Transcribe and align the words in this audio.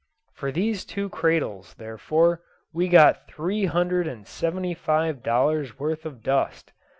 For 0.33 0.51
these 0.51 0.83
two 0.83 1.09
cradles, 1.09 1.75
therefore, 1.75 2.41
we 2.73 2.87
got 2.87 3.27
three 3.27 3.65
hundred 3.65 4.07
and 4.07 4.25
seventy 4.25 4.73
five 4.73 5.21
dollars' 5.21 5.77
worth 5.77 6.07
of 6.07 6.23
dust. 6.23 6.73